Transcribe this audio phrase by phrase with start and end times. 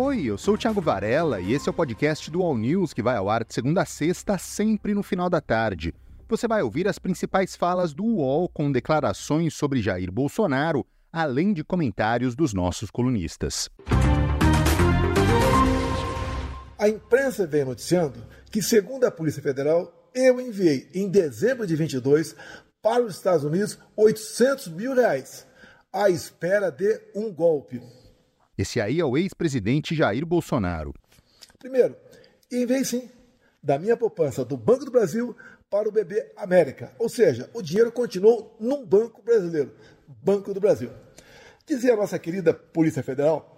[0.00, 3.02] Oi, eu sou o Thiago Varela e esse é o podcast do All News que
[3.02, 5.92] vai ao ar de segunda a sexta, sempre no final da tarde.
[6.28, 11.64] Você vai ouvir as principais falas do UOL com declarações sobre Jair Bolsonaro, além de
[11.64, 13.68] comentários dos nossos colunistas.
[16.78, 22.36] A imprensa vem noticiando que, segundo a Polícia Federal, eu enviei em dezembro de 22
[22.80, 25.44] para os Estados Unidos 800 mil reais,
[25.92, 27.82] à espera de um golpe.
[28.58, 30.92] Esse aí é o ex-presidente Jair Bolsonaro.
[31.60, 31.96] Primeiro,
[32.50, 33.08] enviei sim
[33.62, 35.36] da minha poupança do Banco do Brasil
[35.70, 36.92] para o BB América.
[36.98, 39.72] Ou seja, o dinheiro continuou num banco brasileiro,
[40.08, 40.90] Banco do Brasil.
[41.64, 43.54] Dizia a nossa querida Polícia Federal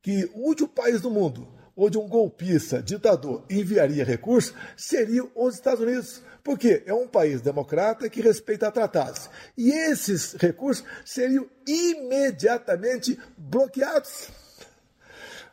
[0.00, 5.80] que o último país do mundo onde um golpista, ditador, enviaria recursos seria os Estados
[5.80, 6.22] Unidos.
[6.42, 9.28] Porque é um país democrata que respeita tratados.
[9.56, 14.30] E esses recursos seriam imediatamente bloqueados.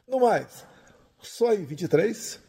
[0.08, 0.66] No mais,
[1.20, 2.40] só em 23,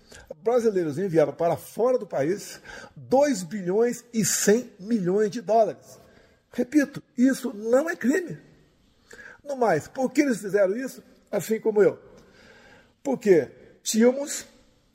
[0.43, 2.61] brasileiros enviaram para fora do país
[2.97, 5.99] 2 bilhões e 100 milhões de dólares.
[6.53, 8.39] Repito, isso não é crime.
[9.45, 11.03] No mais, por que eles fizeram isso?
[11.31, 11.99] Assim como eu.
[13.03, 13.49] Porque
[13.89, 14.47] tínhamos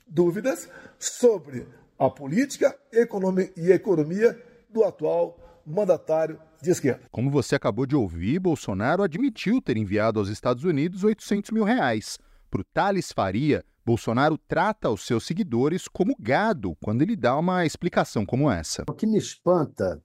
[0.06, 0.68] dúvidas
[1.00, 1.66] sobre
[1.98, 7.02] a política e economia do atual mandatário de esquerda.
[7.10, 12.18] Como você acabou de ouvir, Bolsonaro admitiu ter enviado aos Estados Unidos 800 mil reais.
[12.48, 17.66] Para o Thales Faria, Bolsonaro trata os seus seguidores como gado quando ele dá uma
[17.66, 18.84] explicação como essa.
[18.88, 20.00] O que me espanta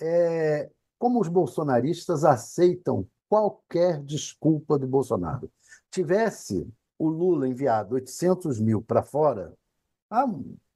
[0.00, 5.50] é como os bolsonaristas aceitam qualquer desculpa do Bolsonaro.
[5.90, 6.68] Tivesse
[6.98, 9.54] o Lula enviado 800 mil para fora,
[10.10, 10.26] ah,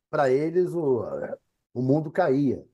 [0.08, 1.04] para eles o,
[1.74, 2.64] o mundo caía.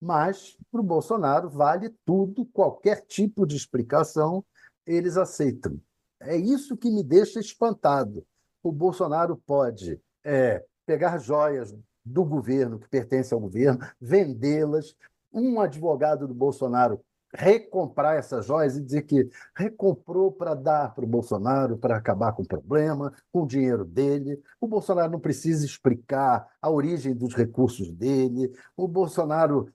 [0.00, 4.44] Mas para o Bolsonaro vale tudo, qualquer tipo de explicação,
[4.86, 5.80] eles aceitam.
[6.20, 8.24] É isso que me deixa espantado.
[8.62, 11.74] O Bolsonaro pode é, pegar joias
[12.04, 14.94] do governo, que pertence ao governo, vendê-las.
[15.32, 17.00] Um advogado do Bolsonaro
[17.34, 22.42] recomprar essas joias e dizer que recomprou para dar para o Bolsonaro, para acabar com
[22.42, 24.40] o problema, com o dinheiro dele.
[24.60, 28.52] O Bolsonaro não precisa explicar a origem dos recursos dele.
[28.76, 29.68] O Bolsonaro,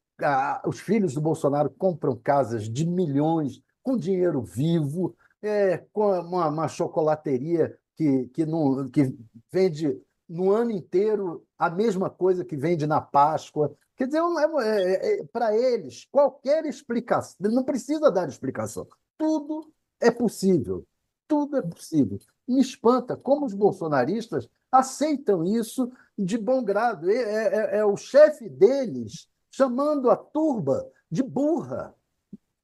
[0.66, 6.68] os filhos do Bolsonaro compram casas de milhões com dinheiro vivo, é, com uma, uma
[6.68, 9.16] chocolateria que, que, não, que
[9.52, 13.76] vende no ano inteiro a mesma coisa que vende na Páscoa.
[13.96, 18.88] Quer dizer, é, é, é, para eles, qualquer explicação, não precisa dar explicação.
[19.18, 20.86] Tudo é possível.
[21.28, 22.20] Tudo é possível.
[22.48, 27.10] Me espanta como os bolsonaristas aceitam isso de bom grado.
[27.10, 31.96] É, é, é o chefe deles chamando a turba de burra.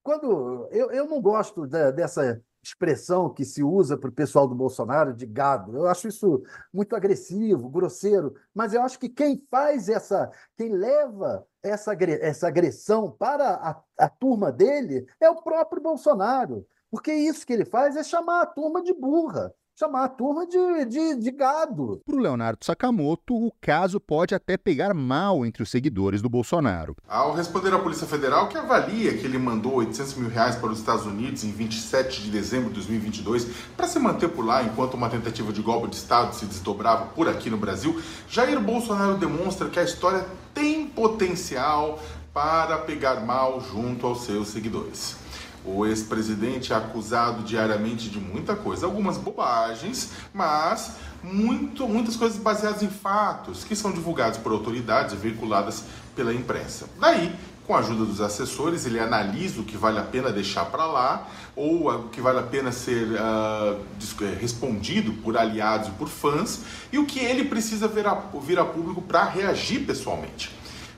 [0.04, 4.56] Quando eu, eu não gosto de, dessa expressão que se usa para o pessoal do
[4.56, 5.76] Bolsonaro de gado.
[5.76, 6.44] Eu acho isso
[6.74, 13.12] muito agressivo, grosseiro, mas eu acho que quem faz essa, quem leva essa, essa agressão
[13.12, 16.66] para a, a turma dele é o próprio Bolsonaro.
[16.90, 20.86] Porque isso que ele faz é chamar a turma de burra chamar a turma de,
[20.86, 22.02] de, de gado.
[22.06, 26.96] Para o Leonardo Sakamoto, o caso pode até pegar mal entre os seguidores do Bolsonaro.
[27.08, 30.80] Ao responder à Polícia Federal, que avalia que ele mandou 800 mil reais para os
[30.80, 35.10] Estados Unidos em 27 de dezembro de 2022 para se manter por lá enquanto uma
[35.10, 39.80] tentativa de golpe de Estado se desdobrava por aqui no Brasil, Jair Bolsonaro demonstra que
[39.80, 42.00] a história tem potencial
[42.32, 45.23] para pegar mal junto aos seus seguidores.
[45.66, 52.84] O ex-presidente é acusado diariamente de muita coisa, algumas bobagens, mas muito, muitas coisas baseadas
[52.84, 55.86] em fatos que são divulgados por autoridades e veiculadas
[56.16, 56.86] pela imprensa.
[57.00, 57.34] Daí,
[57.66, 61.28] com a ajuda dos assessores, ele analisa o que vale a pena deixar para lá
[61.56, 63.80] ou o que vale a pena ser uh,
[64.40, 68.66] respondido por aliados e por fãs e o que ele precisa vir a, vir a
[68.66, 70.52] público para reagir pessoalmente.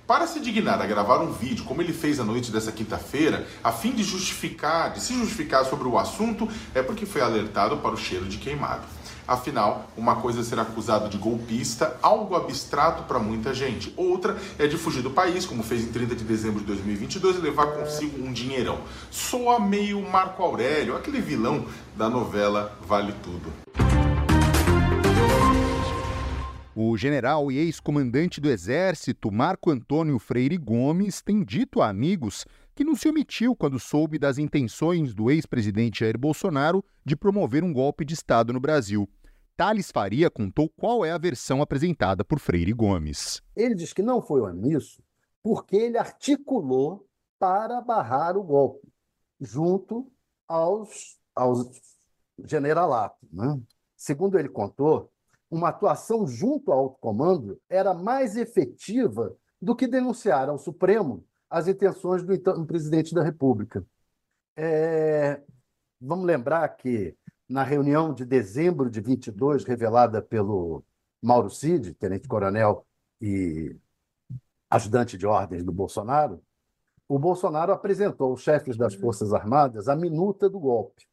[0.07, 3.71] Para se dignar a gravar um vídeo, como ele fez a noite dessa quinta-feira, a
[3.71, 7.97] fim de justificar, de se justificar sobre o assunto, é porque foi alertado para o
[7.97, 8.83] cheiro de queimado.
[9.27, 13.91] Afinal, uma coisa é ser acusado de golpista, algo abstrato para muita gente.
[13.97, 17.39] Outra é de fugir do país, como fez em 30 de dezembro de 2022, e
[17.39, 18.81] levar consigo um dinheirão.
[19.09, 21.65] Soa meio Marco Aurélio, aquele vilão
[21.97, 23.84] da novela Vale Tudo.
[26.77, 32.45] O general e ex-comandante do Exército, Marco Antônio Freire Gomes, tem dito a amigos
[32.75, 37.72] que não se omitiu quando soube das intenções do ex-presidente Jair Bolsonaro de promover um
[37.72, 39.10] golpe de Estado no Brasil.
[39.56, 43.42] Thales Faria contou qual é a versão apresentada por Freire Gomes.
[43.56, 45.01] Ele diz que não foi omisso
[45.42, 47.07] porque ele articulou
[47.39, 48.86] para barrar o golpe,
[49.39, 50.12] junto
[50.45, 51.69] aos, aos
[52.44, 53.30] generalatos.
[53.31, 53.62] Né?
[53.95, 55.12] segundo ele contou,
[55.50, 61.68] uma atuação junto ao alto comando era mais efetiva do que denunciar ao Supremo as
[61.68, 63.86] intenções do então presidente da República.
[64.56, 65.42] É...
[66.01, 67.15] Vamos lembrar que
[67.47, 70.83] na reunião de dezembro de 22, revelada pelo
[71.21, 72.86] Mauro Cid, tenente-coronel
[73.21, 73.75] e
[74.69, 76.42] ajudante de ordens do Bolsonaro,
[77.07, 81.07] o Bolsonaro apresentou aos chefes das Forças Armadas a minuta do golpe.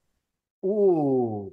[0.61, 1.52] O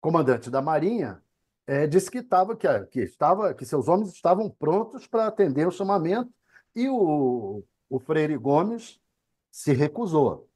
[0.00, 1.22] comandante da Marinha
[1.70, 5.70] é, disse que, estava, que, que, estava, que seus homens estavam prontos para atender o
[5.70, 6.28] chamamento
[6.74, 9.00] e o, o Freire Gomes
[9.52, 10.48] se recusou,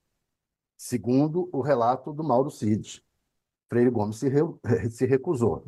[0.77, 3.01] segundo o relato do Mauro Cid.
[3.69, 4.41] Freire Gomes se, re,
[4.91, 5.65] se recusou.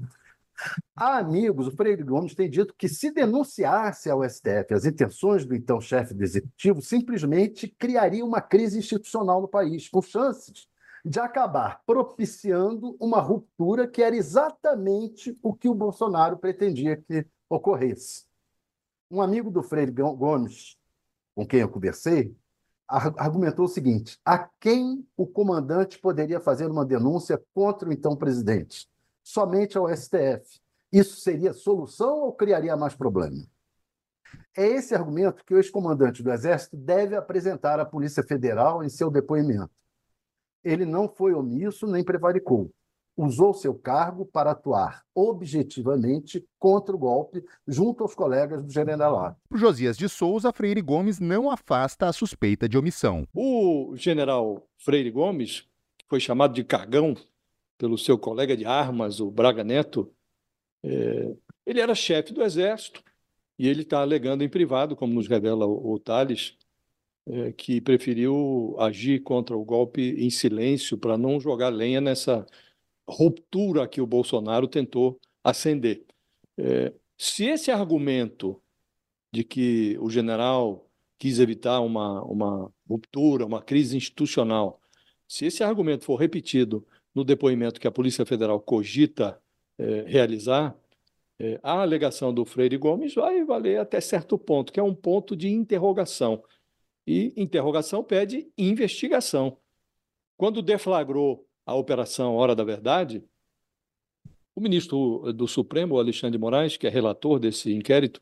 [0.97, 5.55] Há amigos, o Freire Gomes tem dito que se denunciasse ao STF as intenções do
[5.55, 10.67] então chefe do executivo, simplesmente criaria uma crise institucional no país, com chances
[11.07, 18.25] de acabar propiciando uma ruptura que era exatamente o que o Bolsonaro pretendia que ocorresse.
[19.09, 20.77] Um amigo do Freire Gomes,
[21.33, 22.37] com quem eu conversei,
[22.89, 28.89] argumentou o seguinte: a quem o comandante poderia fazer uma denúncia contra o então presidente?
[29.23, 30.61] Somente ao STF.
[30.91, 33.47] Isso seria solução ou criaria mais problema?
[34.57, 39.09] É esse argumento que o ex-comandante do Exército deve apresentar à Polícia Federal em seu
[39.09, 39.71] depoimento
[40.67, 42.73] ele não foi omisso nem prevaricou.
[43.17, 49.39] Usou seu cargo para atuar objetivamente contra o golpe junto aos colegas do generalato.
[49.55, 53.27] Josias de Souza, Freire Gomes não afasta a suspeita de omissão.
[53.33, 55.61] O general Freire Gomes,
[55.97, 57.17] que foi chamado de cagão
[57.79, 60.13] pelo seu colega de armas, o Braga Neto,
[60.85, 61.33] é,
[61.65, 63.03] ele era chefe do Exército
[63.59, 66.57] e ele está alegando em privado, como nos revela o, o Thales,
[67.29, 72.47] é, que preferiu agir contra o golpe em silêncio para não jogar lenha nessa
[73.09, 76.05] ruptura que o Bolsonaro tentou acender.
[76.59, 78.61] É, se esse argumento
[79.33, 80.89] de que o general
[81.19, 84.81] quis evitar uma, uma ruptura, uma crise institucional,
[85.27, 89.41] se esse argumento for repetido no depoimento que a Polícia Federal cogita
[89.79, 90.77] é, realizar,
[91.39, 95.37] é, a alegação do Freire Gomes vai valer até certo ponto, que é um ponto
[95.37, 96.43] de interrogação.
[97.07, 99.57] E interrogação pede investigação.
[100.37, 103.25] Quando deflagrou a operação Hora da Verdade,
[104.55, 108.21] o ministro do Supremo, Alexandre Moraes, que é relator desse inquérito,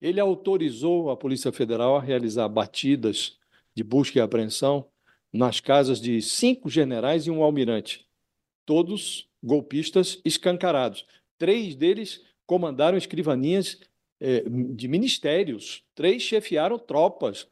[0.00, 3.38] ele autorizou a Polícia Federal a realizar batidas
[3.74, 4.88] de busca e apreensão
[5.32, 8.06] nas casas de cinco generais e um almirante,
[8.64, 11.06] todos golpistas escancarados.
[11.38, 13.78] Três deles comandaram escrivanias
[14.18, 17.46] eh, de ministérios, três chefiaram tropas,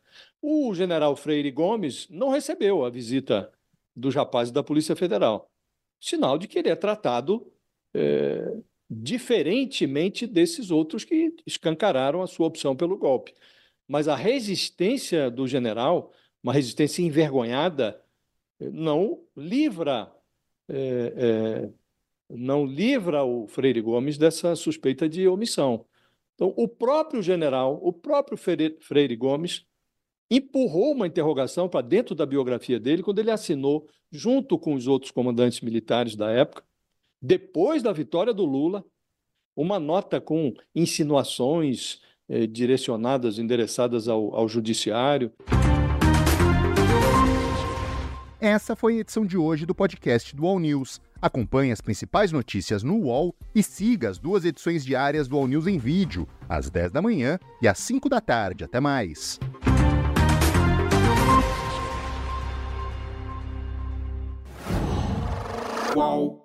[0.47, 3.51] o general Freire Gomes não recebeu a visita
[3.97, 5.51] dos rapazes da Polícia Federal.
[5.99, 7.51] Sinal de que ele é tratado
[7.95, 8.55] é,
[8.91, 13.33] diferentemente desses outros que escancararam a sua opção pelo golpe.
[13.89, 16.13] Mas a resistência do general,
[16.43, 17.99] uma resistência envergonhada,
[18.61, 20.13] não livra
[20.69, 20.75] é,
[21.17, 21.71] é,
[22.29, 25.87] não livra o Freire Gomes dessa suspeita de omissão.
[26.35, 29.65] Então, o próprio general, o próprio Freire Gomes,
[30.37, 35.11] empurrou uma interrogação para dentro da biografia dele quando ele assinou, junto com os outros
[35.11, 36.65] comandantes militares da época,
[37.21, 38.85] depois da vitória do Lula,
[39.57, 45.33] uma nota com insinuações eh, direcionadas, endereçadas ao, ao judiciário.
[48.41, 51.01] Essa foi a edição de hoje do podcast do All News.
[51.23, 55.67] Acompanhe as principais notícias no UOL e siga as duas edições diárias do All News
[55.67, 58.65] em vídeo, às 10 da manhã e às 5 da tarde.
[58.65, 59.41] Até mais!
[65.95, 66.44] Qual